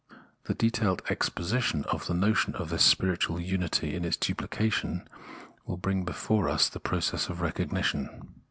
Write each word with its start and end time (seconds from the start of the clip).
The 0.45 0.55
detailed 0.55 1.03
exposition 1.11 1.83
of 1.83 2.07
the 2.07 2.15
notion 2.15 2.55
of 2.55 2.69
this 2.71 2.83
spiritual 2.83 3.39
unity 3.39 3.93
in 3.93 4.03
its 4.03 4.17
duplication 4.17 5.07
will 5.67 5.77
bring 5.77 6.05
before 6.05 6.49
us 6.49 6.69
the 6.69 6.79
process 6.79 7.29
of 7.29 7.39
Recognition. 7.39 8.33